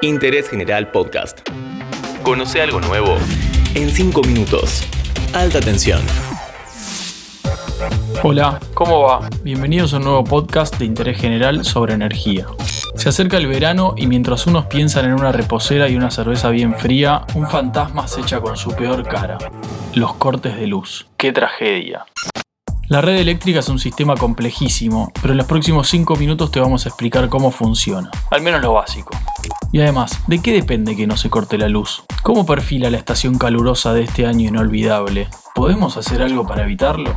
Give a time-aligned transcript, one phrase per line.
[0.00, 1.40] Interés General Podcast.
[2.22, 3.16] Conoce algo nuevo
[3.74, 4.86] en 5 minutos.
[5.34, 6.00] Alta tensión.
[8.22, 9.28] Hola, ¿cómo va?
[9.42, 12.46] Bienvenidos a un nuevo podcast de interés general sobre energía.
[12.94, 16.76] Se acerca el verano y mientras unos piensan en una reposera y una cerveza bien
[16.76, 19.38] fría, un fantasma acecha con su peor cara.
[19.94, 21.08] Los cortes de luz.
[21.16, 22.06] ¡Qué tragedia!
[22.86, 26.86] La red eléctrica es un sistema complejísimo, pero en los próximos 5 minutos te vamos
[26.86, 29.10] a explicar cómo funciona, al menos lo básico.
[29.72, 32.04] Y además, ¿de qué depende que no se corte la luz?
[32.22, 35.28] ¿Cómo perfila la estación calurosa de este año inolvidable?
[35.54, 37.14] ¿Podemos hacer algo para evitarlo?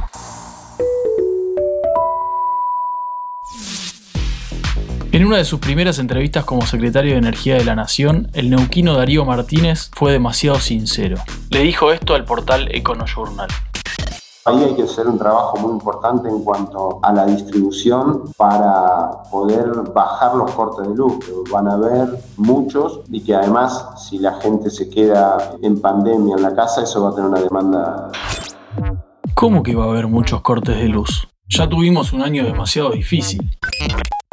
[5.13, 8.95] En una de sus primeras entrevistas como secretario de Energía de la Nación, el neuquino
[8.95, 11.17] Darío Martínez fue demasiado sincero.
[11.49, 13.49] Le dijo esto al portal Econojournal.
[14.43, 19.67] Ahí hay que hacer un trabajo muy importante en cuanto a la distribución para poder
[19.93, 24.33] bajar los cortes de luz, que van a haber muchos y que además si la
[24.41, 28.11] gente se queda en pandemia en la casa, eso va a tener una demanda.
[29.35, 31.27] ¿Cómo que va a haber muchos cortes de luz?
[31.47, 33.57] Ya tuvimos un año demasiado difícil.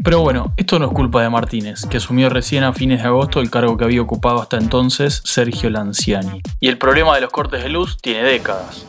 [0.02, 3.40] Pero bueno, esto no es culpa de Martínez, que asumió recién a fines de agosto
[3.40, 6.40] el cargo que había ocupado hasta entonces Sergio Lanciani.
[6.60, 8.86] Y el problema de los cortes de luz tiene décadas.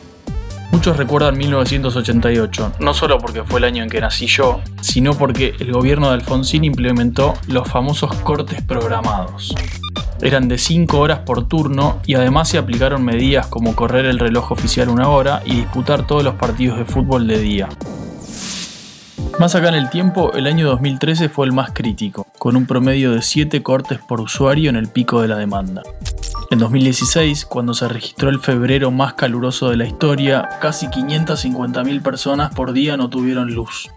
[0.72, 5.54] Muchos recuerdan 1988, no solo porque fue el año en que nací yo, sino porque
[5.58, 9.54] el gobierno de Alfonsín implementó los famosos cortes programados.
[10.22, 14.52] Eran de 5 horas por turno y además se aplicaron medidas como correr el reloj
[14.52, 17.68] oficial una hora y disputar todos los partidos de fútbol de día.
[19.38, 23.12] Más acá en el tiempo, el año 2013 fue el más crítico, con un promedio
[23.12, 25.82] de 7 cortes por usuario en el pico de la demanda.
[26.52, 32.52] En 2016, cuando se registró el febrero más caluroso de la historia, casi 550.000 personas
[32.52, 33.88] por día no tuvieron luz.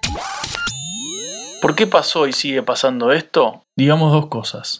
[1.64, 3.64] ¿Por qué pasó y sigue pasando esto?
[3.76, 4.78] Digamos dos cosas.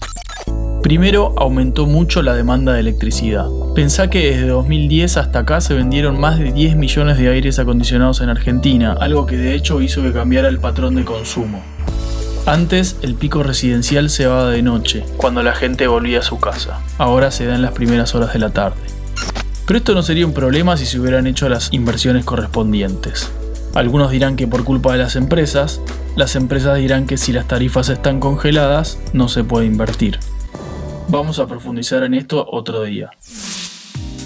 [0.84, 3.48] Primero, aumentó mucho la demanda de electricidad.
[3.74, 8.22] Pensá que desde 2010 hasta acá se vendieron más de 10 millones de aires acondicionados
[8.22, 11.64] en Argentina, algo que de hecho hizo que cambiara el patrón de consumo.
[12.46, 16.82] Antes el pico residencial se daba de noche, cuando la gente volvía a su casa.
[16.98, 18.82] Ahora se da en las primeras horas de la tarde.
[19.66, 23.32] Pero esto no sería un problema si se hubieran hecho las inversiones correspondientes.
[23.76, 25.80] Algunos dirán que por culpa de las empresas,
[26.18, 30.20] las empresas dirán que si las tarifas están congeladas, no se puede invertir.
[31.08, 33.12] Vamos a profundizar en esto otro día.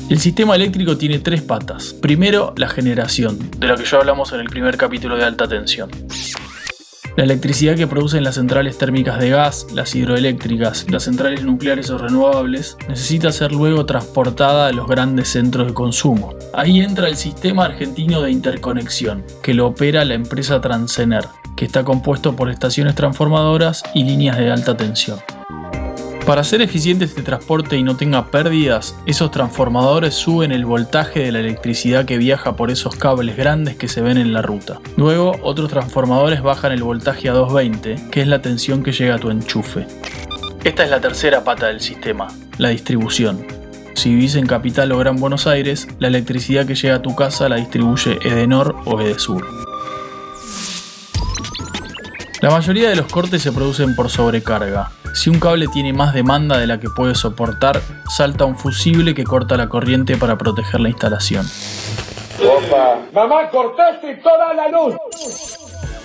[0.10, 1.94] El sistema eléctrico tiene tres patas.
[1.94, 5.92] Primero, la generación, de lo que ya hablamos en el primer capítulo de alta tensión.
[7.18, 11.98] La electricidad que producen las centrales térmicas de gas, las hidroeléctricas, las centrales nucleares o
[11.98, 16.36] renovables, necesita ser luego transportada a los grandes centros de consumo.
[16.54, 21.26] Ahí entra el sistema argentino de interconexión, que lo opera la empresa Transener,
[21.56, 25.18] que está compuesto por estaciones transformadoras y líneas de alta tensión.
[26.28, 31.32] Para hacer eficiente este transporte y no tenga pérdidas, esos transformadores suben el voltaje de
[31.32, 34.82] la electricidad que viaja por esos cables grandes que se ven en la ruta.
[34.98, 39.20] Luego, otros transformadores bajan el voltaje a 220, que es la tensión que llega a
[39.20, 39.88] tu enchufe.
[40.66, 42.28] Esta es la tercera pata del sistema,
[42.58, 43.48] la distribución.
[43.94, 47.48] Si vivís en Capital o Gran Buenos Aires, la electricidad que llega a tu casa
[47.48, 49.48] la distribuye Edenor o Edesur.
[52.42, 54.92] La mayoría de los cortes se producen por sobrecarga.
[55.18, 59.24] Si un cable tiene más demanda de la que puede soportar, salta un fusible que
[59.24, 61.44] corta la corriente para proteger la instalación.
[63.12, 64.94] ¡Mamá, cortaste toda la luz!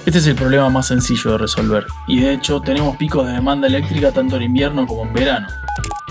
[0.06, 3.66] Este es el problema más sencillo de resolver, y de hecho tenemos picos de demanda
[3.66, 5.46] eléctrica tanto en invierno como en verano.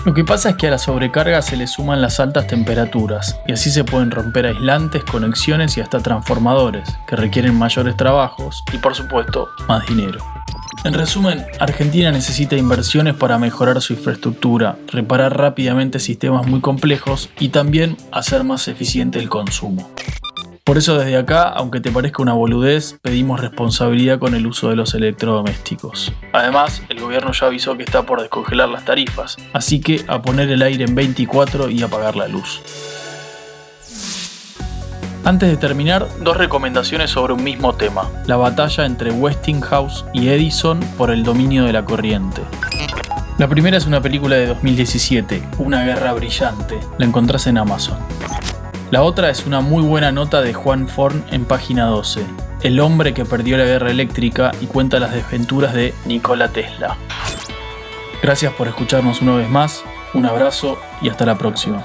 [0.04, 3.52] Lo que pasa es que a la sobrecarga se le suman las altas temperaturas, y
[3.52, 8.94] así se pueden romper aislantes, conexiones y hasta transformadores, que requieren mayores trabajos y por
[8.94, 10.20] supuesto más dinero.
[10.84, 17.50] En resumen, Argentina necesita inversiones para mejorar su infraestructura, reparar rápidamente sistemas muy complejos y
[17.50, 19.88] también hacer más eficiente el consumo.
[20.64, 24.76] Por eso desde acá, aunque te parezca una boludez, pedimos responsabilidad con el uso de
[24.76, 26.12] los electrodomésticos.
[26.32, 30.50] Además, el gobierno ya avisó que está por descongelar las tarifas, así que a poner
[30.50, 32.60] el aire en 24 y apagar la luz.
[35.24, 40.80] Antes de terminar, dos recomendaciones sobre un mismo tema, la batalla entre Westinghouse y Edison
[40.98, 42.42] por el dominio de la corriente.
[43.38, 47.98] La primera es una película de 2017, Una guerra brillante, la encontrás en Amazon.
[48.90, 52.26] La otra es una muy buena nota de Juan Forn en página 12,
[52.64, 56.96] El hombre que perdió la guerra eléctrica y cuenta las desventuras de Nikola Tesla.
[58.20, 59.84] Gracias por escucharnos una vez más,
[60.14, 61.84] un abrazo y hasta la próxima.